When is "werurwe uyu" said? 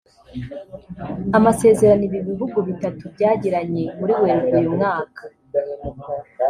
4.21-4.71